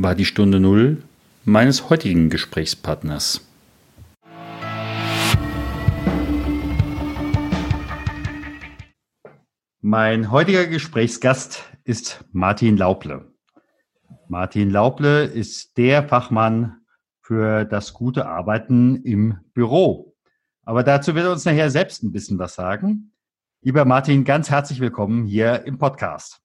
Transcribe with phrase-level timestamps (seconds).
[0.00, 1.02] war die Stunde Null
[1.44, 3.44] meines heutigen Gesprächspartners.
[9.80, 13.32] Mein heutiger Gesprächsgast ist Martin Lauble.
[14.28, 16.76] Martin Lauble ist der Fachmann
[17.20, 20.14] für das gute Arbeiten im Büro.
[20.64, 23.14] Aber dazu wird er uns nachher selbst ein bisschen was sagen.
[23.62, 26.40] Lieber Martin, ganz herzlich willkommen hier im Podcast.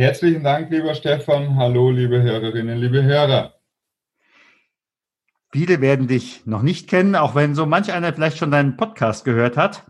[0.00, 1.56] Herzlichen Dank, lieber Stefan.
[1.56, 3.54] Hallo, liebe Hörerinnen, liebe Hörer.
[5.50, 9.24] Viele werden dich noch nicht kennen, auch wenn so manch einer vielleicht schon deinen Podcast
[9.24, 9.84] gehört hat.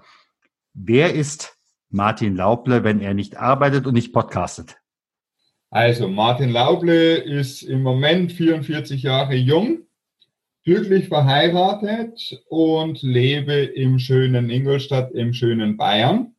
[0.73, 1.59] Wer ist
[1.91, 4.79] Martin Lauble, wenn er nicht arbeitet und nicht podcastet?
[5.69, 9.81] Also, Martin Lauble ist im Moment 44 Jahre jung,
[10.65, 16.35] glücklich verheiratet und lebe im schönen Ingolstadt, im schönen Bayern.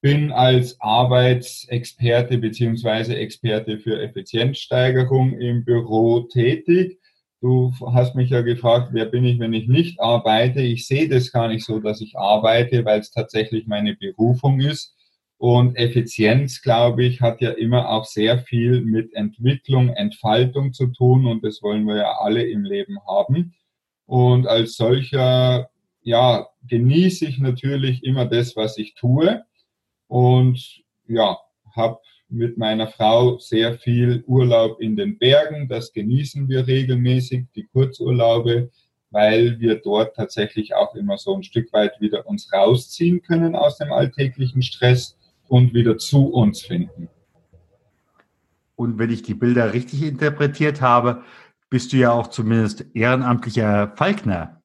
[0.00, 7.00] Bin als Arbeitsexperte beziehungsweise Experte für Effizienzsteigerung im Büro tätig.
[7.40, 10.60] Du hast mich ja gefragt, wer bin ich, wenn ich nicht arbeite?
[10.60, 14.94] Ich sehe das gar nicht so, dass ich arbeite, weil es tatsächlich meine Berufung ist.
[15.36, 21.26] Und Effizienz, glaube ich, hat ja immer auch sehr viel mit Entwicklung, Entfaltung zu tun
[21.26, 23.54] und das wollen wir ja alle im Leben haben.
[24.06, 25.70] Und als solcher,
[26.02, 29.44] ja, genieße ich natürlich immer das, was ich tue
[30.08, 31.38] und ja,
[31.76, 35.68] habe mit meiner Frau sehr viel Urlaub in den Bergen.
[35.68, 38.70] Das genießen wir regelmäßig, die Kurzurlaube,
[39.10, 43.78] weil wir dort tatsächlich auch immer so ein Stück weit wieder uns rausziehen können aus
[43.78, 45.16] dem alltäglichen Stress
[45.48, 47.08] und wieder zu uns finden.
[48.76, 51.22] Und wenn ich die Bilder richtig interpretiert habe,
[51.70, 54.57] bist du ja auch zumindest ehrenamtlicher Falkner.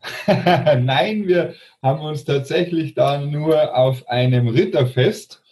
[0.26, 5.42] Nein, wir haben uns tatsächlich da nur auf einem Ritterfest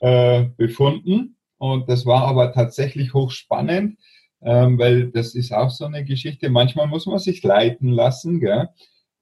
[0.00, 1.36] äh, befunden.
[1.58, 3.98] Und das war aber tatsächlich hochspannend,
[4.42, 6.50] ähm, weil das ist auch so eine Geschichte.
[6.50, 8.40] Manchmal muss man sich leiten lassen.
[8.40, 8.68] Gell?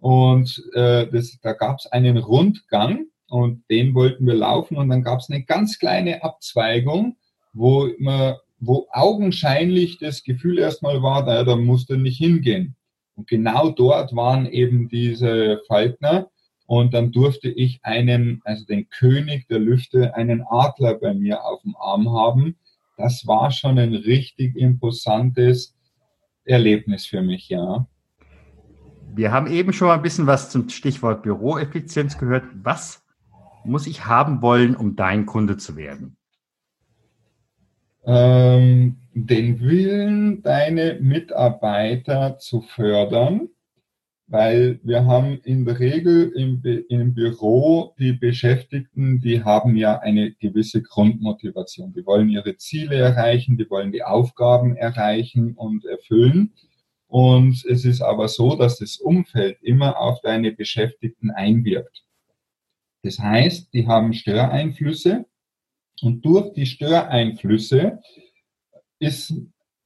[0.01, 5.05] Und äh, das, da gab es einen Rundgang und den wollten wir laufen und dann
[5.05, 7.17] gab es eine ganz kleine Abzweigung,
[7.53, 12.75] wo man, wo augenscheinlich das Gefühl erstmal war, da, da musste nicht hingehen.
[13.15, 16.31] Und genau dort waren eben diese Falkner
[16.67, 21.63] und dann durfte ich einen, also den König der Lüfte, einen Adler bei mir auf
[21.63, 22.57] dem Arm haben.
[22.97, 25.77] Das war schon ein richtig imposantes
[26.45, 27.87] Erlebnis für mich, ja.
[29.15, 32.45] Wir haben eben schon mal ein bisschen was zum Stichwort Büroeffizienz gehört.
[32.55, 33.05] Was
[33.65, 36.17] muss ich haben wollen, um dein Kunde zu werden?
[38.05, 43.49] Ähm, den Willen, deine Mitarbeiter zu fördern,
[44.27, 50.33] weil wir haben in der Regel im, im Büro die Beschäftigten, die haben ja eine
[50.33, 51.93] gewisse Grundmotivation.
[51.93, 56.55] Die wollen ihre Ziele erreichen, die wollen die Aufgaben erreichen und erfüllen.
[57.09, 62.05] Und es ist aber so, dass das Umfeld immer auf deine Beschäftigten einwirkt.
[63.03, 65.27] Das heißt, die haben Störeinflüsse
[66.01, 68.01] und durch die Störeinflüsse
[69.03, 69.35] ist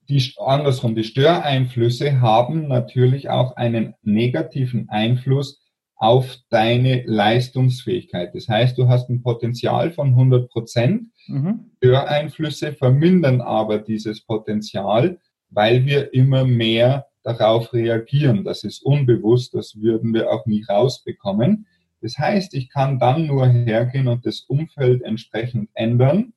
[0.09, 5.61] die, andersrum, die Störeinflüsse haben natürlich auch einen negativen Einfluss
[5.97, 8.35] auf deine Leistungsfähigkeit.
[8.35, 11.09] Das heißt, du hast ein Potenzial von 100 Prozent.
[11.27, 11.71] Mhm.
[11.79, 18.45] Störeinflüsse vermindern aber dieses Potenzial, weil wir immer mehr darauf reagieren.
[18.45, 21.67] Das ist unbewusst, das würden wir auch nie rausbekommen.
[22.03, 26.35] Das heißt, ich kann dann nur hergehen und das Umfeld entsprechend ändern,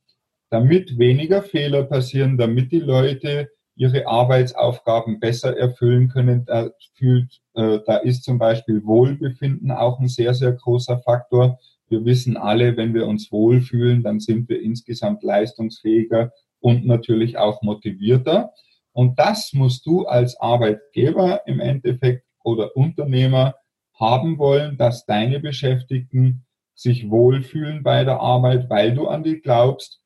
[0.49, 6.45] damit weniger Fehler passieren, damit die Leute ihre Arbeitsaufgaben besser erfüllen können.
[6.45, 11.59] Da, fühlt, äh, da ist zum Beispiel Wohlbefinden auch ein sehr, sehr großer Faktor.
[11.87, 17.61] Wir wissen alle, wenn wir uns wohlfühlen, dann sind wir insgesamt leistungsfähiger und natürlich auch
[17.61, 18.51] motivierter.
[18.91, 23.55] Und das musst du als Arbeitgeber im Endeffekt oder Unternehmer
[23.97, 30.01] haben wollen, dass deine Beschäftigten sich wohlfühlen bei der Arbeit, weil du an die glaubst,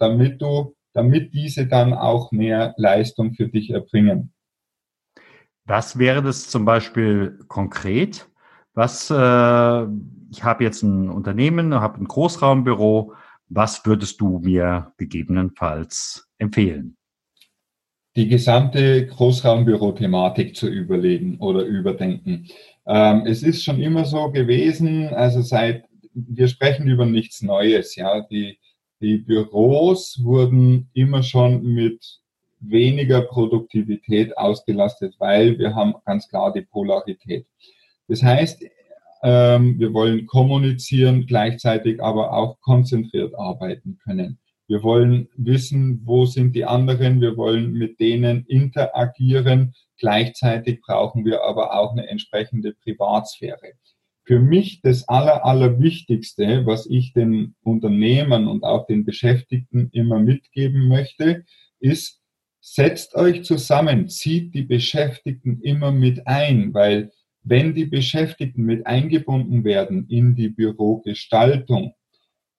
[0.00, 4.32] damit du, damit diese dann auch mehr Leistung für dich erbringen.
[5.64, 8.28] Was wäre das zum Beispiel konkret?
[8.74, 13.14] Was, äh, ich habe jetzt ein Unternehmen, habe ein Großraumbüro.
[13.48, 16.96] Was würdest du mir gegebenenfalls empfehlen?
[18.16, 22.48] die gesamte Großraumbüro-Thematik zu überlegen oder überdenken.
[22.86, 28.20] Ähm, es ist schon immer so gewesen, also seit, wir sprechen über nichts Neues, ja,
[28.22, 28.58] die,
[29.00, 32.20] die Büros wurden immer schon mit
[32.60, 37.46] weniger Produktivität ausgelastet, weil wir haben ganz klar die Polarität.
[38.08, 38.64] Das heißt,
[39.22, 44.38] ähm, wir wollen kommunizieren, gleichzeitig aber auch konzentriert arbeiten können.
[44.66, 47.20] Wir wollen wissen, wo sind die anderen.
[47.20, 49.74] Wir wollen mit denen interagieren.
[49.98, 53.72] Gleichzeitig brauchen wir aber auch eine entsprechende Privatsphäre.
[54.30, 60.86] Für mich das Aller, Allerwichtigste, was ich den Unternehmern und auch den Beschäftigten immer mitgeben
[60.86, 61.44] möchte,
[61.80, 62.20] ist,
[62.60, 67.10] setzt euch zusammen, zieht die Beschäftigten immer mit ein, weil
[67.42, 71.94] wenn die Beschäftigten mit eingebunden werden in die Bürogestaltung,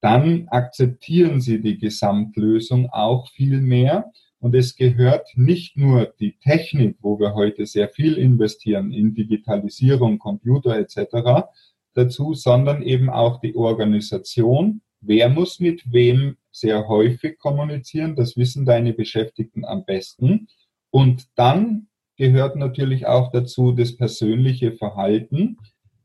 [0.01, 4.12] dann akzeptieren sie die Gesamtlösung auch viel mehr.
[4.42, 10.18] Und es gehört nicht nur die Technik, wo wir heute sehr viel investieren in Digitalisierung,
[10.18, 11.46] Computer etc.
[11.94, 14.82] dazu, sondern eben auch die Organisation.
[15.00, 18.16] Wer muss mit wem sehr häufig kommunizieren?
[18.16, 20.48] Das wissen deine Beschäftigten am besten.
[20.90, 25.58] Und dann gehört natürlich auch dazu das persönliche Verhalten,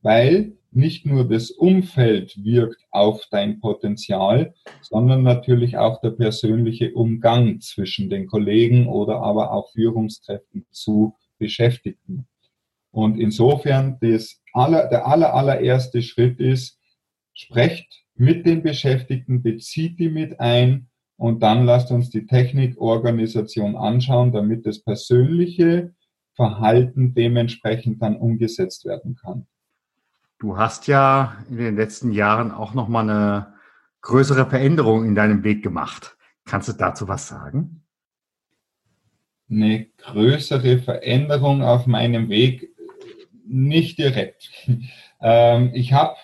[0.02, 7.60] weil nicht nur das Umfeld wirkt auf dein Potenzial, sondern natürlich auch der persönliche Umgang
[7.60, 12.28] zwischen den Kollegen oder aber auch Führungskräften zu Beschäftigten.
[12.90, 16.78] Und insofern das aller, der aller, allererste Schritt ist,
[17.32, 24.30] sprecht mit den Beschäftigten, bezieht die mit ein und dann lasst uns die Technikorganisation anschauen,
[24.30, 25.94] damit das persönliche
[26.34, 29.46] Verhalten dementsprechend dann umgesetzt werden kann.
[30.38, 33.54] Du hast ja in den letzten Jahren auch noch mal eine
[34.02, 36.16] größere Veränderung in deinem Weg gemacht.
[36.44, 37.82] Kannst du dazu was sagen?
[39.50, 42.70] Eine größere Veränderung auf meinem Weg
[43.46, 44.50] nicht direkt.
[45.18, 46.14] Ähm, ich habe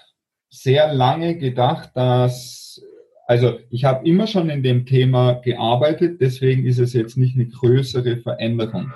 [0.51, 2.83] sehr lange gedacht, dass,
[3.27, 7.47] also ich habe immer schon in dem Thema gearbeitet, deswegen ist es jetzt nicht eine
[7.47, 8.93] größere Veränderung.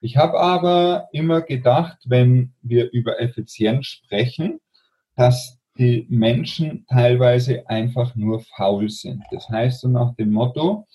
[0.00, 4.60] Ich habe aber immer gedacht, wenn wir über Effizienz sprechen,
[5.16, 9.24] dass die Menschen teilweise einfach nur faul sind.
[9.30, 10.86] Das heißt so nach dem Motto,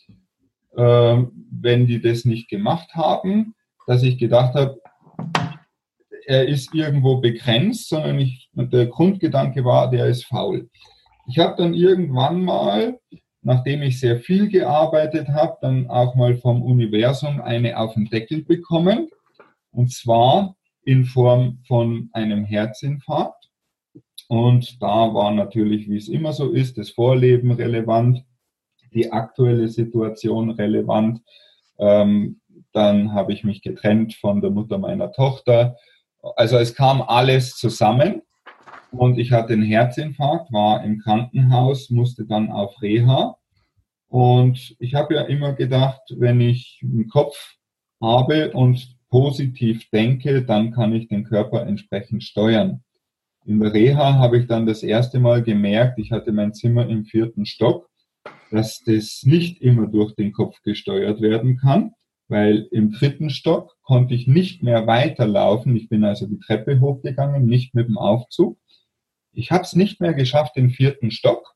[0.76, 3.56] äh, wenn die das nicht gemacht haben,
[3.88, 4.82] dass ich gedacht habe,
[6.26, 10.70] er ist irgendwo begrenzt, sondern ich, der Grundgedanke war, der ist faul.
[11.28, 13.00] Ich habe dann irgendwann mal
[13.44, 18.44] nachdem ich sehr viel gearbeitet habe, dann auch mal vom Universum eine auf den Deckel
[18.44, 19.10] bekommen.
[19.72, 23.50] Und zwar in Form von einem Herzinfarkt.
[24.28, 28.24] Und da war natürlich, wie es immer so ist, das Vorleben relevant,
[28.94, 31.22] die aktuelle Situation relevant.
[31.78, 32.42] Ähm,
[32.72, 35.76] dann habe ich mich getrennt von der Mutter meiner Tochter.
[36.36, 38.23] Also es kam alles zusammen.
[38.94, 43.36] Und ich hatte einen Herzinfarkt, war im Krankenhaus, musste dann auf Reha.
[44.08, 47.56] Und ich habe ja immer gedacht, wenn ich einen Kopf
[48.00, 52.84] habe und positiv denke, dann kann ich den Körper entsprechend steuern.
[53.46, 57.06] In der Reha habe ich dann das erste Mal gemerkt, ich hatte mein Zimmer im
[57.06, 57.90] vierten Stock,
[58.52, 61.94] dass das nicht immer durch den Kopf gesteuert werden kann,
[62.28, 65.76] weil im dritten Stock konnte ich nicht mehr weiterlaufen.
[65.76, 68.58] Ich bin also die Treppe hochgegangen, nicht mit dem Aufzug.
[69.34, 71.54] Ich habe es nicht mehr geschafft, den vierten Stock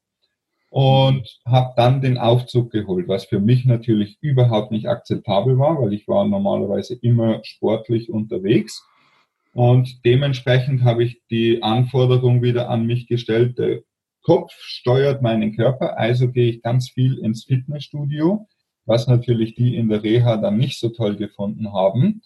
[0.70, 5.94] und habe dann den Aufzug geholt, was für mich natürlich überhaupt nicht akzeptabel war, weil
[5.94, 8.86] ich war normalerweise immer sportlich unterwegs.
[9.54, 13.82] Und dementsprechend habe ich die Anforderung wieder an mich gestellt, der
[14.22, 18.48] Kopf steuert meinen Körper, also gehe ich ganz viel ins Fitnessstudio,
[18.86, 22.22] was natürlich die in der Reha dann nicht so toll gefunden haben.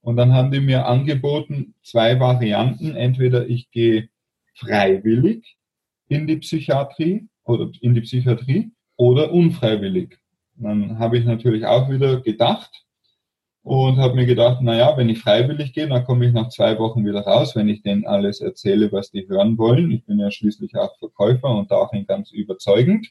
[0.00, 2.96] Und dann haben die mir angeboten, zwei Varianten.
[2.96, 4.08] Entweder ich gehe
[4.54, 5.56] freiwillig
[6.08, 10.18] in die Psychiatrie oder in die Psychiatrie oder unfreiwillig.
[10.56, 12.84] Dann habe ich natürlich auch wieder gedacht
[13.62, 17.04] und habe mir gedacht, naja, wenn ich freiwillig gehe, dann komme ich nach zwei Wochen
[17.06, 19.90] wieder raus, wenn ich denen alles erzähle, was die hören wollen.
[19.92, 23.08] Ich bin ja schließlich auch Verkäufer und darin ganz überzeugend.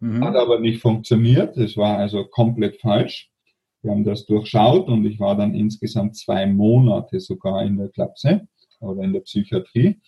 [0.00, 0.22] Mhm.
[0.22, 1.56] Hat aber nicht funktioniert.
[1.56, 3.30] Es war also komplett falsch.
[3.82, 8.46] Wir haben das durchschaut und ich war dann insgesamt zwei Monate sogar in der Klapse
[8.80, 10.00] oder in der Psychiatrie.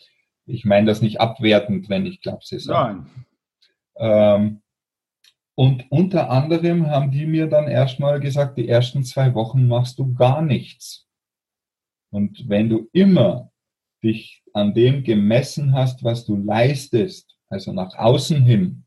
[0.50, 2.98] Ich meine das nicht abwertend, wenn ich Klapse sage.
[2.98, 3.26] Nein.
[3.96, 4.62] Ähm,
[5.54, 10.14] und unter anderem haben die mir dann erstmal gesagt, die ersten zwei Wochen machst du
[10.14, 11.06] gar nichts.
[12.10, 13.52] Und wenn du immer
[14.02, 18.84] dich an dem gemessen hast, was du leistest, also nach außen hin,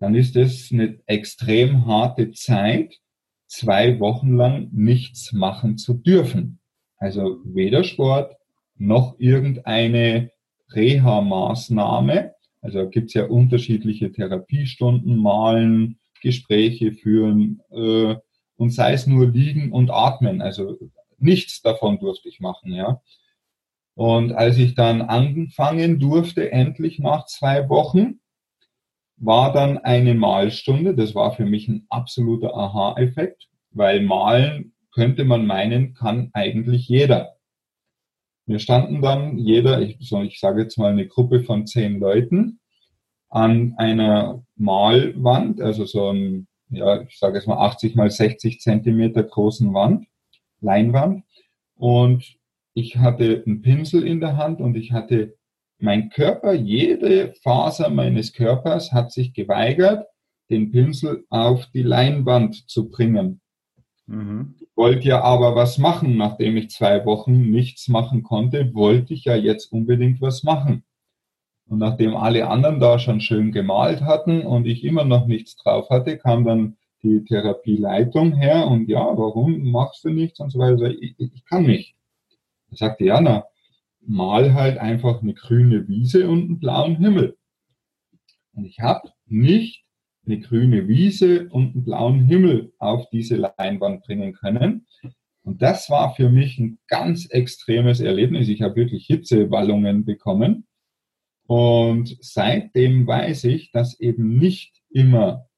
[0.00, 2.98] dann ist es eine extrem harte Zeit,
[3.46, 6.58] zwei Wochen lang nichts machen zu dürfen.
[6.96, 8.36] Also weder Sport
[8.76, 10.30] noch irgendeine
[10.74, 12.34] Reha-Maßnahme.
[12.60, 18.16] Also gibt es ja unterschiedliche Therapiestunden, Malen, Gespräche führen äh,
[18.56, 20.40] und sei es nur liegen und atmen.
[20.40, 20.78] Also
[21.18, 23.00] nichts davon durfte ich machen, ja.
[23.94, 28.20] Und als ich dann anfangen durfte, endlich nach zwei Wochen,
[29.16, 30.94] war dann eine Malstunde.
[30.94, 37.36] Das war für mich ein absoluter Aha-Effekt, weil malen könnte man meinen, kann eigentlich jeder.
[38.52, 42.60] Wir standen dann jeder, ich, so, ich sage jetzt mal eine Gruppe von zehn Leuten,
[43.30, 49.22] an einer Malwand, also so ein, ja, ich sage jetzt mal 80 mal 60 Zentimeter
[49.22, 50.06] großen Wand,
[50.60, 51.24] Leinwand.
[51.76, 52.36] Und
[52.74, 55.34] ich hatte einen Pinsel in der Hand und ich hatte
[55.78, 60.06] mein Körper, jede Faser meines Körpers hat sich geweigert,
[60.50, 63.40] den Pinsel auf die Leinwand zu bringen.
[64.12, 64.56] Mhm.
[64.76, 69.34] Wollte ja aber was machen, nachdem ich zwei Wochen nichts machen konnte, wollte ich ja
[69.34, 70.84] jetzt unbedingt was machen.
[71.66, 75.88] Und nachdem alle anderen da schon schön gemalt hatten und ich immer noch nichts drauf
[75.88, 80.90] hatte, kam dann die Therapieleitung her und ja, warum machst du nichts und so weiter.
[80.90, 81.96] Ich, ich kann nicht.
[82.68, 83.46] Da sagte Jana,
[84.00, 87.38] mal halt einfach eine grüne Wiese und einen blauen Himmel.
[88.52, 89.81] Und ich habe nicht
[90.24, 94.86] eine grüne Wiese und einen blauen Himmel auf diese Leinwand bringen können.
[95.42, 98.48] Und das war für mich ein ganz extremes Erlebnis.
[98.48, 100.66] Ich habe wirklich Hitzewallungen bekommen.
[101.46, 105.48] Und seitdem weiß ich, dass eben nicht immer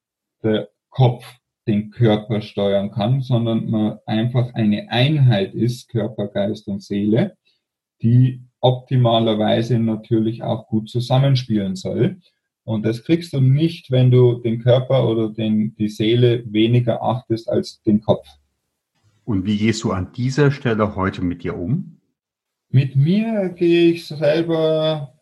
[0.42, 1.24] der Kopf
[1.66, 7.36] den Körper steuern kann, sondern man einfach eine Einheit ist, Körper, Geist und Seele
[8.04, 12.20] die optimalerweise natürlich auch gut zusammenspielen soll.
[12.64, 17.48] Und das kriegst du nicht, wenn du den Körper oder den, die Seele weniger achtest
[17.48, 18.26] als den Kopf.
[19.24, 22.00] Und wie gehst du an dieser Stelle heute mit dir um?
[22.70, 25.14] Mit mir gehe ich selber,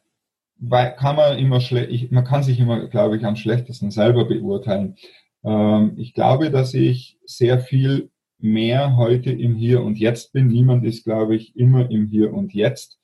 [0.59, 4.97] weil kann man immer schlecht, man kann sich immer, glaube ich, am schlechtesten selber beurteilen.
[5.45, 10.49] Ähm, ich glaube, dass ich sehr viel mehr heute im Hier und Jetzt bin.
[10.49, 12.99] Niemand ist, glaube ich, immer im Hier und Jetzt,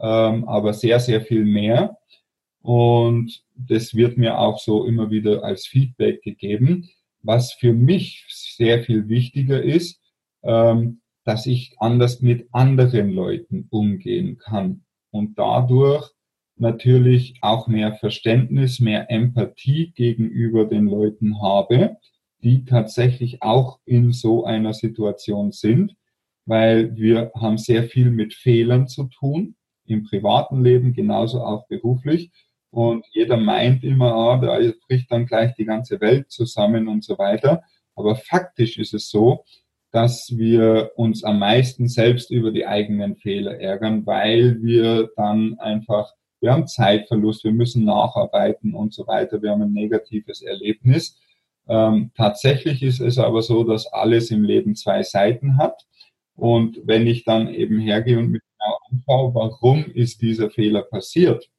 [0.00, 1.98] ähm, aber sehr, sehr viel mehr.
[2.62, 6.88] Und das wird mir auch so immer wieder als Feedback gegeben.
[7.22, 10.00] Was für mich sehr viel wichtiger ist,
[10.42, 16.10] ähm, dass ich anders mit anderen Leuten umgehen kann und dadurch
[16.56, 21.96] natürlich auch mehr Verständnis, mehr Empathie gegenüber den Leuten habe
[22.42, 25.96] die tatsächlich auch in so einer Situation sind,
[26.46, 32.30] weil wir haben sehr viel mit Fehlern zu tun, im privaten Leben, genauso auch beruflich.
[32.70, 37.18] Und jeder meint immer, ah, da bricht dann gleich die ganze Welt zusammen und so
[37.18, 37.62] weiter.
[37.96, 39.44] Aber faktisch ist es so,
[39.92, 46.12] dass wir uns am meisten selbst über die eigenen Fehler ärgern, weil wir dann einfach,
[46.40, 51.18] wir haben Zeitverlust, wir müssen nacharbeiten und so weiter, wir haben ein negatives Erlebnis.
[51.68, 55.86] Ähm, tatsächlich ist es aber so, dass alles im Leben zwei Seiten hat.
[56.36, 61.50] Und wenn ich dann eben hergehe und mir genau anschaue, warum ist dieser Fehler passiert,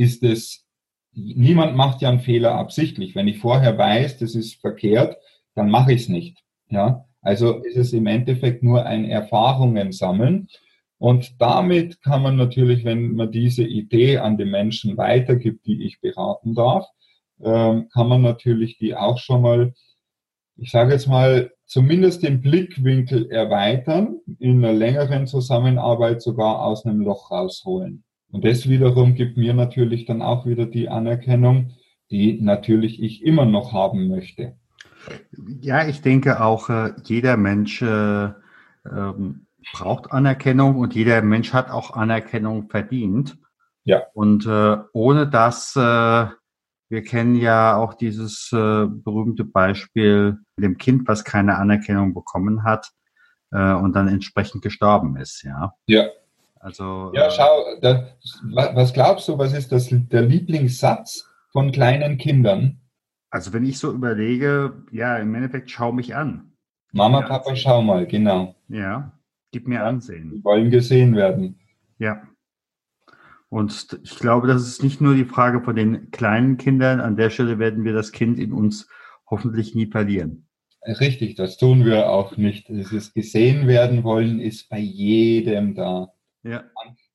[0.00, 0.64] ist es,
[1.12, 3.14] niemand macht ja einen Fehler absichtlich.
[3.14, 5.18] Wenn ich vorher weiß, das ist verkehrt,
[5.54, 6.42] dann mache ich es nicht.
[6.70, 10.48] Ja, also ist es im Endeffekt nur ein Erfahrungen sammeln.
[10.96, 16.00] Und damit kann man natürlich, wenn man diese Idee an die Menschen weitergibt, die ich
[16.00, 16.86] beraten darf,
[17.42, 19.74] ähm, kann man natürlich die auch schon mal,
[20.56, 27.00] ich sage jetzt mal, zumindest den Blickwinkel erweitern, in einer längeren Zusammenarbeit sogar aus einem
[27.00, 28.04] Loch rausholen.
[28.32, 31.72] Und das wiederum gibt mir natürlich dann auch wieder die Anerkennung,
[32.10, 34.56] die natürlich ich immer noch haben möchte.
[35.60, 38.30] Ja, ich denke auch, äh, jeder Mensch äh,
[38.84, 43.38] ähm, braucht Anerkennung und jeder Mensch hat auch Anerkennung verdient.
[43.84, 44.02] Ja.
[44.14, 46.26] Und äh, ohne das äh,
[46.90, 52.64] wir kennen ja auch dieses äh, berühmte Beispiel mit dem Kind, was keine Anerkennung bekommen
[52.64, 52.90] hat
[53.52, 55.72] äh, und dann entsprechend gestorben ist, ja.
[55.86, 56.08] Ja.
[56.60, 57.10] Also.
[57.14, 58.06] Ja, äh, schau, da,
[58.74, 62.80] was glaubst du, was ist das, der Lieblingssatz von kleinen Kindern?
[63.30, 66.52] Also wenn ich so überlege, ja, im Endeffekt schau mich an.
[66.92, 67.56] Mama, Papa, ansehen.
[67.56, 68.56] schau mal, genau.
[68.68, 69.12] Ja,
[69.52, 70.32] gib mir Ansehen.
[70.32, 71.58] Wir wollen gesehen werden.
[71.98, 72.22] Ja.
[73.48, 77.00] Und ich glaube, das ist nicht nur die Frage von den kleinen Kindern.
[77.00, 78.88] An der Stelle werden wir das Kind in uns
[79.26, 80.46] hoffentlich nie verlieren.
[80.84, 82.68] Richtig, das tun wir auch nicht.
[82.68, 86.12] Dieses gesehen werden wollen ist bei jedem da.
[86.42, 86.64] Ja.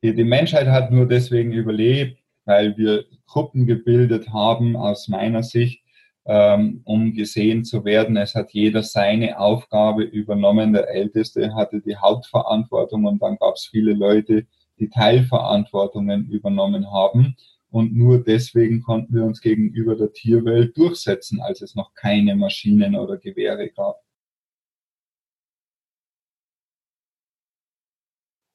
[0.04, 5.84] Die, Menschheit hat nur deswegen überlebt, weil wir Gruppen gebildet haben, aus meiner Sicht,
[6.26, 8.18] ähm, um gesehen zu werden.
[8.18, 10.74] Es hat jeder seine Aufgabe übernommen.
[10.74, 14.46] Der Älteste hatte die Hauptverantwortung und dann gab es viele Leute,
[14.80, 17.36] die Teilverantwortungen übernommen haben.
[17.72, 22.96] Und nur deswegen konnten wir uns gegenüber der Tierwelt durchsetzen, als es noch keine Maschinen
[22.96, 24.02] oder Gewehre gab.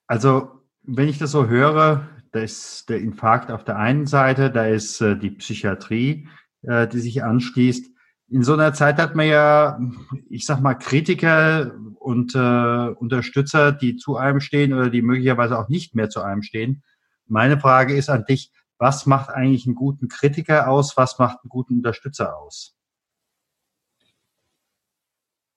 [0.06, 4.66] Also, wenn ich das so höre, da ist der Infarkt auf der einen Seite, da
[4.66, 6.28] ist äh, die Psychiatrie,
[6.62, 7.90] äh, die sich anschließt.
[8.28, 9.80] In so einer Zeit hat man ja,
[10.28, 15.68] ich sag mal, Kritiker und äh, Unterstützer, die zu einem stehen oder die möglicherweise auch
[15.68, 16.84] nicht mehr zu einem stehen.
[17.26, 20.96] Meine Frage ist an dich, was macht eigentlich einen guten Kritiker aus?
[20.96, 22.76] Was macht einen guten Unterstützer aus?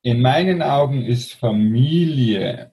[0.01, 2.72] In meinen Augen ist Familie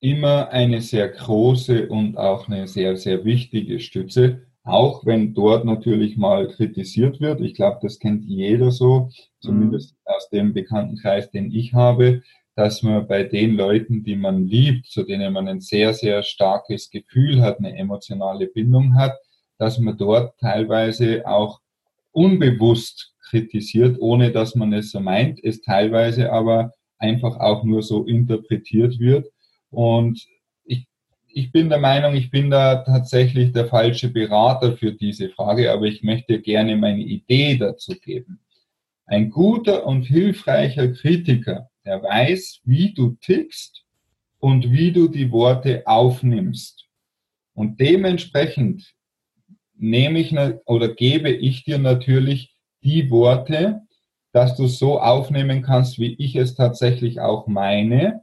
[0.00, 6.16] immer eine sehr große und auch eine sehr, sehr wichtige Stütze, auch wenn dort natürlich
[6.16, 7.40] mal kritisiert wird.
[7.40, 10.14] Ich glaube, das kennt jeder so, zumindest mhm.
[10.14, 12.22] aus dem Bekanntenkreis, den ich habe,
[12.54, 16.90] dass man bei den Leuten, die man liebt, zu denen man ein sehr, sehr starkes
[16.90, 19.16] Gefühl hat, eine emotionale Bindung hat,
[19.58, 21.60] dass man dort teilweise auch
[22.12, 28.04] unbewusst kritisiert, ohne dass man es so meint, es teilweise aber einfach auch nur so
[28.04, 29.28] interpretiert wird.
[29.70, 30.24] Und
[30.64, 30.86] ich,
[31.26, 35.86] ich bin der Meinung, ich bin da tatsächlich der falsche Berater für diese Frage, aber
[35.86, 38.40] ich möchte gerne meine Idee dazu geben.
[39.06, 43.84] Ein guter und hilfreicher Kritiker, der weiß, wie du tickst
[44.38, 46.86] und wie du die Worte aufnimmst.
[47.54, 48.94] Und dementsprechend
[49.76, 53.82] nehme ich oder gebe ich dir natürlich die Worte,
[54.32, 58.22] dass du so aufnehmen kannst, wie ich es tatsächlich auch meine,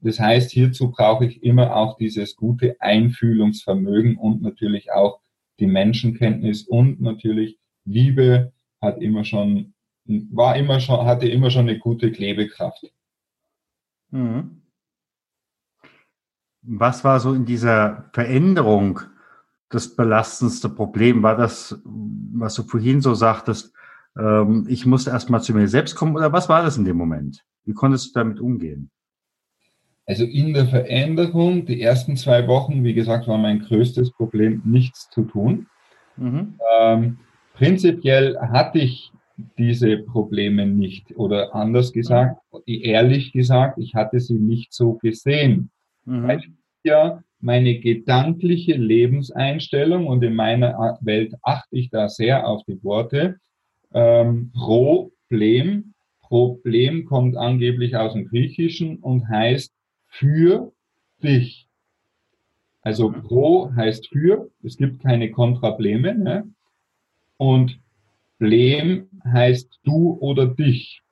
[0.00, 5.20] das heißt, hierzu brauche ich immer auch dieses gute Einfühlungsvermögen und natürlich auch
[5.58, 9.74] die Menschenkenntnis und natürlich Liebe hat immer schon,
[10.04, 12.92] war immer schon, hatte immer schon eine gute Klebekraft.
[14.10, 14.62] Mhm.
[16.62, 19.00] Was war so in dieser Veränderung
[19.68, 21.22] das belastendste Problem?
[21.22, 23.72] War das, was du vorhin so sagtest,
[24.16, 27.44] ähm, ich musste erstmal zu mir selbst kommen oder was war das in dem Moment?
[27.64, 28.90] Wie konntest du damit umgehen?
[30.08, 35.10] Also in der Veränderung, die ersten zwei Wochen, wie gesagt, war mein größtes Problem, nichts
[35.10, 35.66] zu tun.
[36.16, 36.54] Mhm.
[36.80, 37.18] Ähm,
[37.52, 39.12] prinzipiell hatte ich
[39.58, 45.70] diese Probleme nicht oder anders gesagt, ehrlich gesagt, ich hatte sie nicht so gesehen.
[46.06, 46.26] Mhm.
[46.26, 46.40] Weil
[46.84, 53.36] ja meine gedankliche Lebenseinstellung und in meiner Welt achte ich da sehr auf die Worte.
[53.92, 55.92] Ähm, Problem,
[56.22, 59.70] Problem kommt angeblich aus dem Griechischen und heißt
[60.08, 60.72] für
[61.22, 61.68] dich.
[62.82, 66.14] Also pro heißt für, es gibt keine Kontrableme.
[66.14, 66.50] Ne?
[67.36, 67.80] Und
[68.38, 71.02] Blem heißt du oder dich.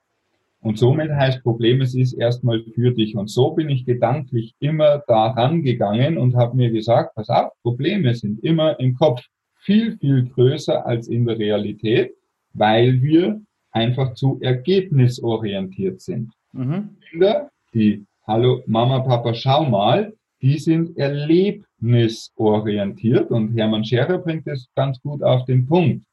[0.60, 3.16] Und somit heißt Problem, es ist erstmal für dich.
[3.16, 8.14] Und so bin ich gedanklich immer daran gegangen und habe mir gesagt, pass auf, Probleme
[8.14, 9.22] sind immer im Kopf
[9.60, 12.14] viel, viel größer als in der Realität,
[12.52, 16.32] weil wir einfach zu ergebnisorientiert sind.
[16.52, 16.96] Mhm.
[17.10, 24.68] Kinder, die hallo Mama, Papa, schau mal, die sind erlebnisorientiert und Hermann Scherer bringt es
[24.74, 26.04] ganz gut auf den Punkt.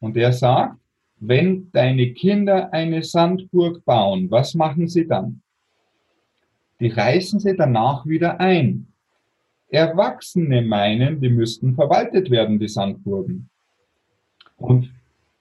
[0.00, 0.78] Und er sagt,
[1.20, 5.42] wenn deine Kinder eine Sandburg bauen, was machen sie dann?
[6.80, 8.86] Die reißen sie danach wieder ein.
[9.68, 13.50] Erwachsene meinen, die müssten verwaltet werden, die Sandburgen.
[14.56, 14.90] Und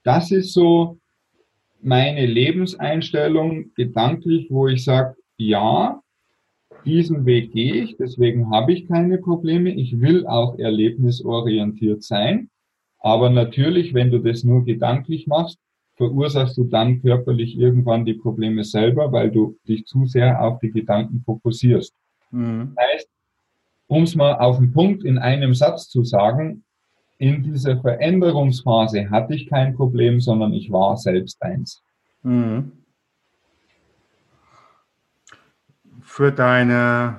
[0.03, 0.97] das ist so
[1.81, 6.01] meine Lebenseinstellung gedanklich, wo ich sage, ja,
[6.85, 9.73] diesen Weg gehe ich, deswegen habe ich keine Probleme.
[9.73, 12.49] Ich will auch erlebnisorientiert sein.
[12.99, 15.59] Aber natürlich, wenn du das nur gedanklich machst,
[15.95, 20.71] verursachst du dann körperlich irgendwann die Probleme selber, weil du dich zu sehr auf die
[20.71, 21.93] Gedanken fokussierst.
[22.31, 22.73] Mhm.
[22.75, 23.09] Das heißt,
[23.87, 26.63] um es mal auf den Punkt in einem Satz zu sagen,
[27.17, 31.83] in dieser Veränderungsphase hatte ich kein Problem, sondern ich war selbst eins.
[32.23, 32.71] Mhm.
[36.13, 37.17] Für deine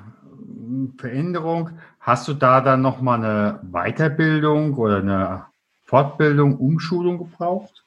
[0.98, 1.70] Veränderung.
[1.98, 5.46] Hast du da dann nochmal eine Weiterbildung oder eine
[5.82, 7.84] Fortbildung, Umschulung gebraucht?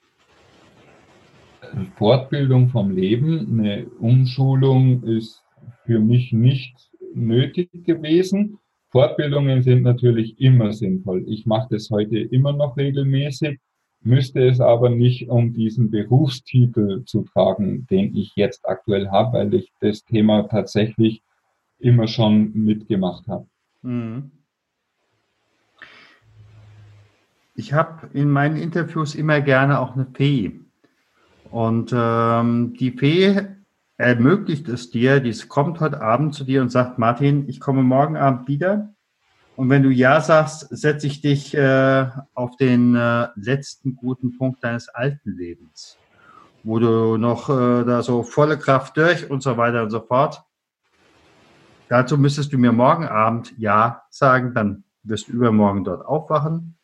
[1.96, 5.46] Fortbildung vom Leben, eine Umschulung ist
[5.86, 6.76] für mich nicht
[7.14, 8.60] nötig gewesen.
[8.90, 11.24] Fortbildungen sind natürlich immer sinnvoll.
[11.28, 13.62] Ich mache das heute immer noch regelmäßig
[14.08, 19.54] müsste es aber nicht um diesen Berufstitel zu tragen, den ich jetzt aktuell habe, weil
[19.54, 21.22] ich das Thema tatsächlich
[21.78, 23.46] immer schon mitgemacht habe.
[23.82, 24.32] Mhm.
[27.54, 30.60] Ich habe in meinen Interviews immer gerne auch eine Fee
[31.50, 33.48] Und ähm, die Fee
[33.98, 38.16] ermöglicht es dir, die kommt heute Abend zu dir und sagt, Martin, ich komme morgen
[38.16, 38.94] Abend wieder.
[39.58, 44.64] Und wenn du Ja sagst, setze ich dich äh, auf den äh, letzten guten Punkt
[44.64, 45.98] deines alten Lebens,
[46.64, 50.44] wo du noch äh, da so volle Kraft durch und so weiter und so fort.
[51.90, 56.78] Dazu müsstest du mir morgen Abend Ja sagen, dann wirst du übermorgen dort aufwachen.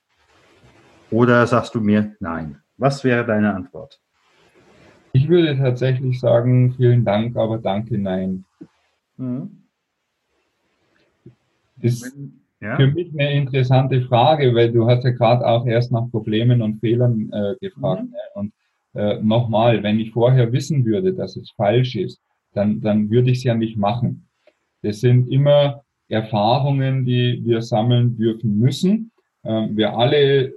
[1.12, 2.60] Oder sagst du mir Nein?
[2.78, 4.02] Was wäre deine Antwort?
[5.12, 8.46] Ich würde tatsächlich sagen, vielen Dank, aber danke, nein.
[9.18, 9.60] Mhm.
[11.80, 12.16] Ist
[12.64, 12.76] ja.
[12.78, 16.80] für mich eine interessante Frage, weil du hast ja gerade auch erst nach Problemen und
[16.80, 18.04] Fehlern äh, gefragt.
[18.04, 18.12] Mhm.
[18.12, 18.18] Ne?
[18.36, 18.54] Und
[18.96, 22.22] äh, nochmal, wenn ich vorher wissen würde, dass es falsch ist,
[22.54, 24.28] dann, dann würde ich es ja nicht machen.
[24.82, 29.12] Das sind immer Erfahrungen, die wir sammeln dürfen müssen.
[29.44, 30.52] Ähm, wir alle äh,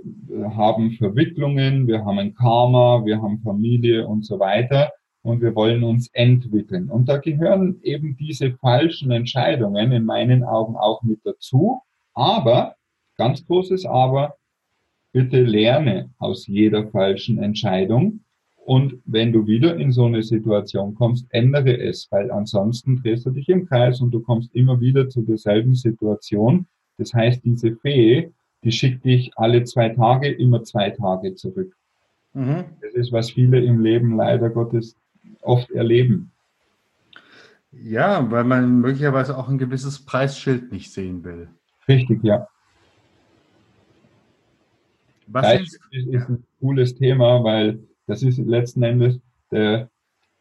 [0.54, 4.92] haben Verwicklungen, wir haben ein Karma, wir haben Familie und so weiter
[5.22, 6.88] und wir wollen uns entwickeln.
[6.88, 11.80] Und da gehören eben diese falschen Entscheidungen in meinen Augen auch mit dazu.
[12.16, 12.74] Aber,
[13.16, 14.34] ganz großes Aber,
[15.12, 18.24] bitte lerne aus jeder falschen Entscheidung.
[18.56, 23.30] Und wenn du wieder in so eine Situation kommst, ändere es, weil ansonsten drehst du
[23.30, 26.66] dich im Kreis und du kommst immer wieder zu derselben Situation.
[26.98, 28.32] Das heißt, diese Fee
[28.66, 31.72] die schickt dich alle zwei Tage, immer zwei Tage zurück.
[32.32, 32.64] Mhm.
[32.82, 34.96] Das ist, was viele im Leben leider Gottes
[35.40, 36.32] oft erleben.
[37.70, 41.48] Ja, weil man möglicherweise auch ein gewisses Preisschild nicht sehen will.
[41.88, 42.48] Richtig, ja.
[45.28, 49.20] Was ist, ist ein cooles Thema, weil das ist letzten Endes
[49.50, 49.90] der,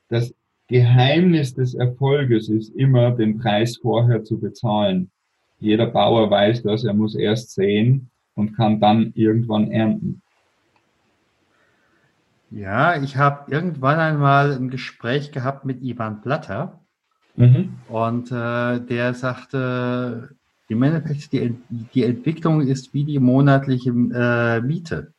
[0.10, 0.34] das
[0.68, 5.12] Geheimnis des Erfolges ist immer, den Preis vorher zu bezahlen.
[5.60, 10.22] Jeder Bauer weiß das, er muss erst sehen und kann dann irgendwann ernten.
[12.52, 16.80] Ja, ich habe irgendwann einmal ein Gespräch gehabt mit Ivan Blatter
[17.36, 17.74] mhm.
[17.90, 20.36] und äh, der sagte,
[20.68, 21.56] im Endeffekt, die,
[21.94, 25.14] die Entwicklung ist wie die monatliche äh, Miete.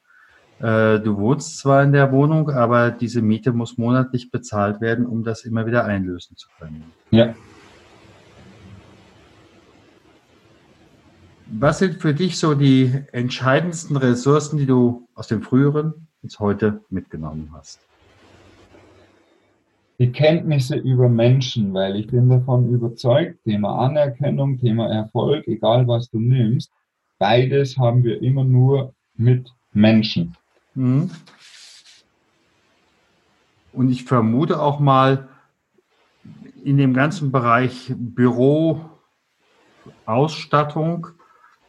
[0.59, 5.23] Äh, du wohnst zwar in der Wohnung, aber diese Miete muss monatlich bezahlt werden, um
[5.23, 6.85] das immer wieder einlösen zu können.
[7.11, 7.35] Ja.
[11.49, 16.81] Was sind für dich so die entscheidendsten Ressourcen, die du aus dem früheren ins heute
[16.91, 17.79] mitgenommen hast?
[19.99, 26.11] Die Kenntnisse über Menschen, weil ich bin davon überzeugt, Thema Anerkennung, Thema Erfolg, egal was
[26.11, 26.71] du nimmst,
[27.19, 30.37] beides haben wir immer nur mit Menschen.
[30.75, 31.11] Mhm.
[33.73, 35.29] Und ich vermute auch mal,
[36.65, 38.81] in dem ganzen Bereich Büro,
[40.05, 41.07] Ausstattung,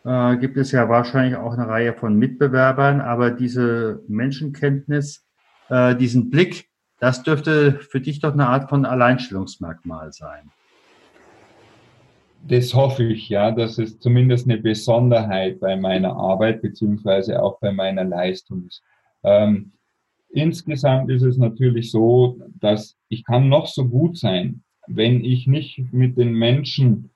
[0.03, 5.25] äh, gibt es ja wahrscheinlich auch eine Reihe von Mitbewerbern, aber diese Menschenkenntnis,
[5.69, 10.51] äh, diesen Blick, das dürfte für dich doch eine Art von Alleinstellungsmerkmal sein.
[12.47, 13.51] Das hoffe ich, ja.
[13.51, 18.69] Das ist zumindest eine Besonderheit bei meiner Arbeit beziehungsweise auch bei meiner Leistung.
[19.23, 19.73] Ähm,
[20.29, 25.91] insgesamt ist es natürlich so, dass ich kann noch so gut sein, wenn ich nicht
[25.91, 27.09] mit den Menschen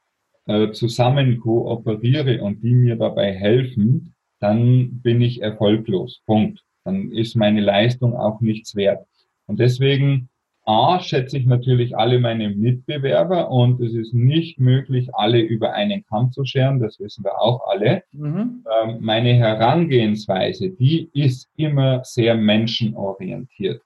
[0.47, 6.21] äh, zusammen kooperiere und die mir dabei helfen, dann bin ich erfolglos.
[6.25, 6.63] Punkt.
[6.83, 9.05] Dann ist meine Leistung auch nichts wert.
[9.51, 10.29] Und deswegen,
[10.65, 16.05] A, schätze ich natürlich alle meine Mitbewerber und es ist nicht möglich, alle über einen
[16.05, 18.03] Kamm zu scheren, das wissen wir auch alle.
[18.13, 18.63] Mhm.
[18.81, 23.81] Ähm, meine Herangehensweise, die ist immer sehr menschenorientiert.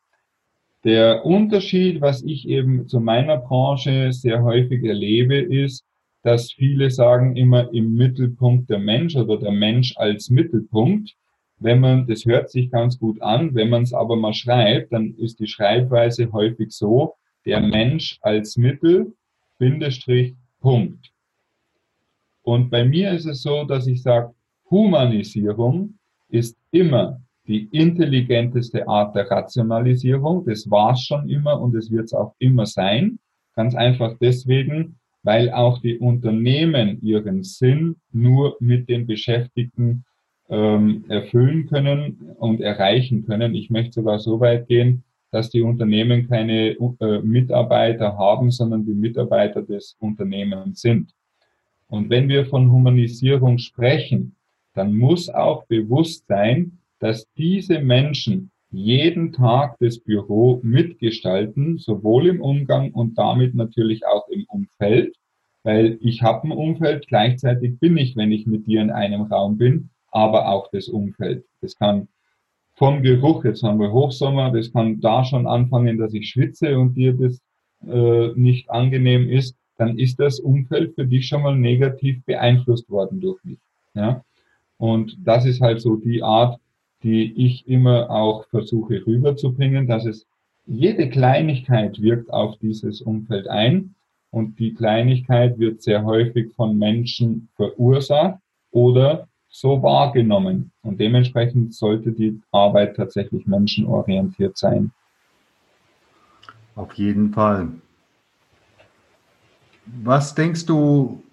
[0.84, 5.84] Der Unterschied, was ich eben zu meiner Branche sehr häufig erlebe, ist,
[6.22, 11.16] dass viele sagen immer im Mittelpunkt der Mensch oder der Mensch als Mittelpunkt.
[11.58, 15.16] Wenn man, das hört sich ganz gut an, wenn man es aber mal schreibt, dann
[15.16, 17.16] ist die Schreibweise häufig so,
[17.46, 19.14] der Mensch als Mittel,
[19.58, 21.12] Bindestrich, Punkt.
[22.42, 24.34] Und bei mir ist es so, dass ich sage,
[24.70, 25.98] Humanisierung
[26.30, 30.46] ist immer die intelligenteste Art der Rationalisierung.
[30.46, 33.20] Das war es schon immer und es wird es auch immer sein.
[33.56, 40.06] Ganz einfach deswegen, weil auch die Unternehmen ihren Sinn nur mit den Beschäftigten
[40.50, 43.56] ähm, erfüllen können und erreichen können.
[43.56, 48.94] Ich möchte sogar so weit gehen, dass die Unternehmen keine äh, Mitarbeiter haben, sondern die
[48.94, 51.12] Mitarbeiter des Unternehmens sind.
[51.88, 54.36] Und wenn wir von Humanisierung sprechen,
[54.74, 62.42] dann muss auch bewusst sein, dass diese Menschen jeden Tag das Büro mitgestalten, sowohl im
[62.42, 65.16] Umgang und damit natürlich auch im Umfeld,
[65.64, 69.58] weil ich habe ein Umfeld, gleichzeitig bin ich, wenn ich mit dir in einem Raum
[69.58, 71.44] bin, aber auch das Umfeld.
[71.62, 72.08] Das kann
[72.76, 76.94] vom Geruch, jetzt haben wir Hochsommer, das kann da schon anfangen, dass ich schwitze und
[76.96, 77.42] dir das
[77.86, 83.20] äh, nicht angenehm ist, dann ist das Umfeld für dich schon mal negativ beeinflusst worden
[83.20, 83.60] durch mich.
[83.94, 84.24] Ja?
[84.78, 86.60] Und das ist halt so die Art,
[87.04, 90.26] die ich immer auch versuche rüberzubringen, dass es
[90.66, 93.96] jede Kleinigkeit wirkt auf dieses Umfeld ein
[94.32, 98.40] und die Kleinigkeit wird sehr häufig von Menschen verursacht
[98.72, 100.72] oder so wahrgenommen.
[100.82, 104.92] Und dementsprechend sollte die Arbeit tatsächlich menschenorientiert sein.
[106.76, 107.70] Auf jeden Fall.
[109.86, 111.24] Was denkst du,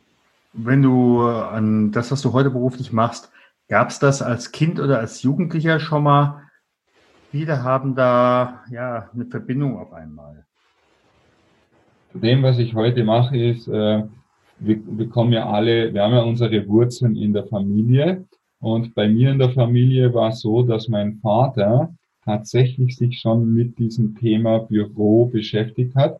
[0.52, 3.32] wenn du an das, was du heute beruflich machst,
[3.68, 6.42] gab es das als Kind oder als Jugendlicher schon mal?
[7.32, 10.44] Viele haben da ja eine Verbindung auf einmal.
[12.14, 14.04] Dem, was ich heute mache, ist, äh,
[14.64, 18.24] wir, wir kommen ja alle, wir haben ja unsere Wurzeln in der Familie.
[18.60, 21.94] Und bei mir in der Familie war es so, dass mein Vater
[22.24, 26.18] tatsächlich sich schon mit diesem Thema Büro beschäftigt hat.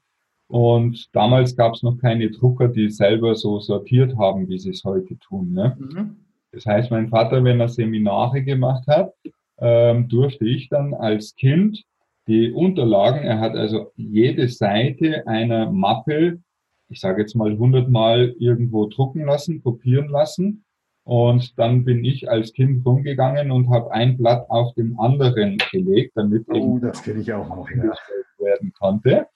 [0.49, 4.85] Und damals gab es noch keine Drucker, die selber so sortiert haben, wie sie es
[4.85, 5.53] heute tun.
[5.53, 5.77] Ne?
[5.79, 6.17] Mhm.
[6.51, 9.13] Das heißt, mein Vater, wenn er Seminare gemacht hat,
[9.59, 11.83] ähm, durfte ich dann als Kind
[12.27, 16.41] die Unterlagen, er hat also jede Seite einer Mappe
[16.93, 20.65] ich sage jetzt mal hundertmal irgendwo drucken lassen, kopieren lassen.
[21.05, 26.13] Und dann bin ich als Kind rumgegangen und habe ein Blatt auf dem anderen gelegt,
[26.15, 27.93] damit oh, das kenne ich auch noch, ja.
[28.39, 29.27] werden konnte.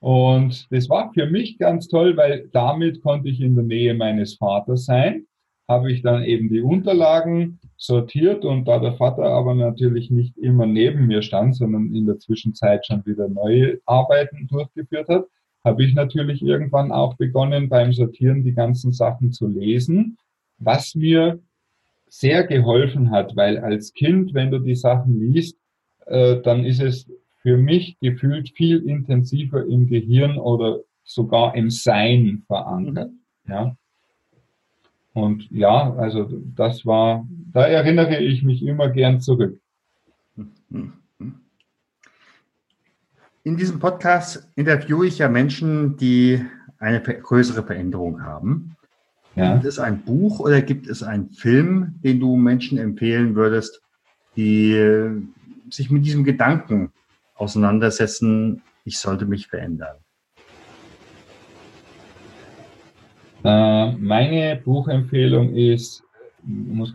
[0.00, 4.34] Und das war für mich ganz toll, weil damit konnte ich in der Nähe meines
[4.34, 5.26] Vaters sein.
[5.66, 10.66] Habe ich dann eben die Unterlagen sortiert und da der Vater aber natürlich nicht immer
[10.66, 15.26] neben mir stand, sondern in der Zwischenzeit schon wieder neue Arbeiten durchgeführt hat,
[15.68, 20.16] habe ich natürlich irgendwann auch begonnen, beim Sortieren die ganzen Sachen zu lesen,
[20.58, 21.38] was mir
[22.08, 25.56] sehr geholfen hat, weil als Kind, wenn du die Sachen liest,
[26.06, 27.06] äh, dann ist es
[27.42, 33.10] für mich gefühlt viel intensiver im Gehirn oder sogar im Sein verankert.
[33.10, 33.52] Mhm.
[33.52, 33.76] Ja.
[35.12, 39.60] Und ja, also das war, da erinnere ich mich immer gern zurück.
[40.70, 40.92] Mhm.
[43.48, 46.44] In diesem Podcast interviewe ich ja Menschen, die
[46.80, 48.76] eine größere Veränderung haben.
[49.36, 49.54] Ja.
[49.54, 53.80] Gibt es ein Buch oder gibt es einen Film, den du Menschen empfehlen würdest,
[54.36, 55.12] die äh,
[55.70, 56.92] sich mit diesem Gedanken
[57.36, 59.96] auseinandersetzen, ich sollte mich verändern?
[63.44, 66.02] Äh, meine Buchempfehlung ist
[66.42, 66.92] muss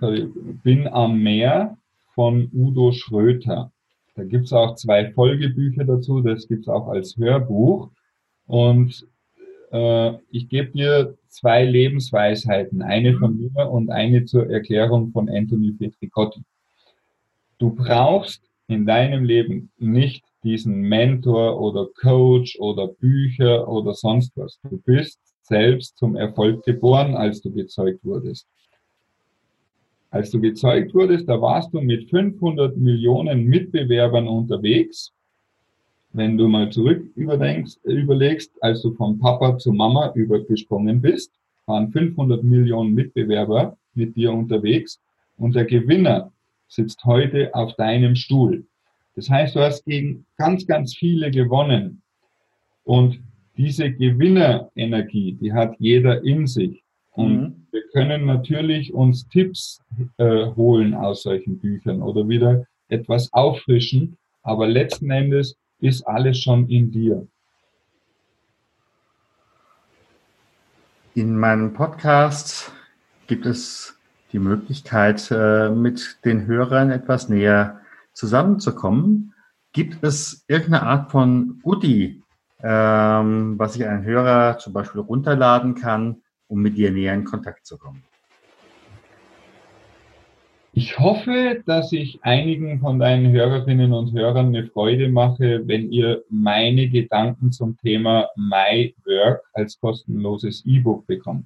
[0.61, 1.75] Bin am Meer
[2.13, 3.72] von Udo Schröter.
[4.15, 7.89] Da gibt es auch zwei Folgebücher dazu, das gibt es auch als Hörbuch.
[8.45, 9.07] Und
[9.71, 13.51] äh, ich gebe dir zwei Lebensweisheiten, eine von mhm.
[13.53, 16.43] mir und eine zur Erklärung von Anthony Petricotti.
[17.57, 24.59] Du brauchst in deinem Leben nicht diesen Mentor oder Coach oder Bücher oder sonst was.
[24.69, 28.47] Du bist selbst zum Erfolg geboren, als du gezeugt wurdest.
[30.13, 35.11] Als du gezeugt wurdest, da warst du mit 500 Millionen Mitbewerbern unterwegs.
[36.11, 41.31] Wenn du mal zurück überdenkst, überlegst, als du von Papa zu Mama übergesprungen bist,
[41.65, 45.01] waren 500 Millionen Mitbewerber mit dir unterwegs
[45.37, 46.31] und der Gewinner
[46.67, 48.63] sitzt heute auf deinem Stuhl.
[49.15, 52.03] Das heißt, du hast gegen ganz, ganz viele gewonnen.
[52.83, 53.19] Und
[53.57, 56.83] diese Gewinnerenergie, die hat jeder in sich.
[57.13, 57.62] Und mhm.
[57.73, 59.81] Wir können natürlich uns Tipps
[60.17, 66.69] äh, holen aus solchen Büchern oder wieder etwas auffrischen, aber letzten Endes ist alles schon
[66.69, 67.27] in dir.
[71.15, 72.71] In meinem Podcast
[73.25, 73.97] gibt es
[74.31, 77.81] die Möglichkeit, äh, mit den Hörern etwas näher
[78.13, 79.33] zusammenzukommen.
[79.71, 82.21] Gibt es irgendeine Art von Goodie,
[82.61, 86.22] ähm, was sich ein Hörer zum Beispiel runterladen kann,
[86.53, 88.03] um mit dir näher in Kontakt zu kommen?
[90.75, 96.23] Ich hoffe, dass ich einigen von deinen Hörerinnen und Hörern eine Freude mache, wenn ihr
[96.29, 101.45] meine Gedanken zum Thema My Work als kostenloses E-Book bekommt.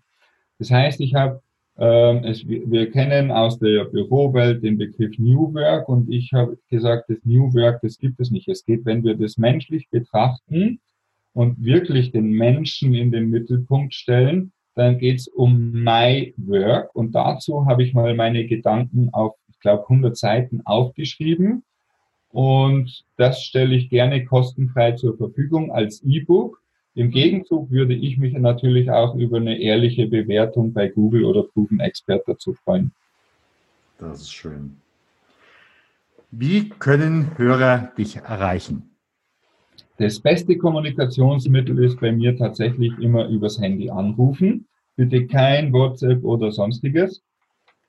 [0.59, 1.41] Das heißt, ich habe
[1.77, 7.09] ähm, es, wir kennen aus der Bürowelt den Begriff New Work und ich habe gesagt,
[7.09, 8.47] das New Work, das gibt es nicht.
[8.47, 10.79] Es geht, wenn wir das menschlich betrachten
[11.33, 17.13] und wirklich den Menschen in den Mittelpunkt stellen, dann geht es um My Work und
[17.13, 21.63] dazu habe ich mal meine Gedanken auf, ich glaube, 100 Seiten aufgeschrieben
[22.29, 26.61] und das stelle ich gerne kostenfrei zur Verfügung als E-Book.
[26.93, 31.79] Im Gegenzug würde ich mich natürlich auch über eine ehrliche Bewertung bei Google oder Proven
[31.79, 32.91] Expert dazu freuen.
[33.97, 34.77] Das ist schön.
[36.29, 38.96] Wie können Hörer dich erreichen?
[39.99, 44.67] Das beste Kommunikationsmittel ist bei mir tatsächlich immer übers Handy anrufen.
[44.95, 47.23] Bitte kein WhatsApp oder sonstiges.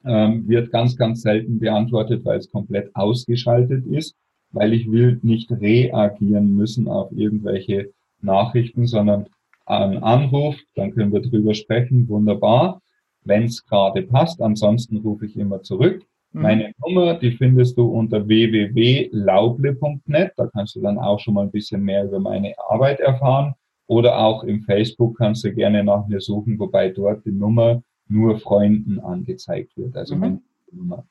[0.05, 4.16] Ähm, wird ganz, ganz selten beantwortet, weil es komplett ausgeschaltet ist,
[4.53, 7.90] weil ich will nicht reagieren müssen auf irgendwelche
[8.23, 9.27] Nachrichten, sondern
[9.66, 12.81] einen Anruf, dann können wir drüber sprechen, wunderbar,
[13.25, 14.40] wenn es gerade passt.
[14.40, 16.03] Ansonsten rufe ich immer zurück.
[16.33, 16.43] Mhm.
[16.43, 20.33] Meine Nummer, die findest du unter www.lauble.net.
[20.37, 23.55] Da kannst du dann auch schon mal ein bisschen mehr über meine Arbeit erfahren.
[23.87, 28.38] Oder auch im Facebook kannst du gerne nach mir suchen, wobei dort die Nummer nur
[28.38, 29.97] Freunden angezeigt wird.
[29.97, 30.21] Also mhm.
[30.21, 30.41] meine
[30.73, 31.05] Nummer.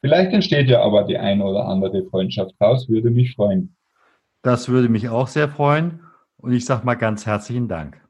[0.00, 3.74] Vielleicht entsteht ja aber die eine oder andere Freundschaft raus, würde mich freuen.
[4.42, 6.00] Das würde mich auch sehr freuen.
[6.36, 8.00] Und ich sage mal ganz herzlichen Dank.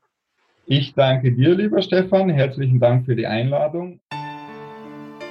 [0.67, 2.31] Ich danke dir, lieber Stefan.
[2.31, 4.01] Herzlichen Dank für die Einladung.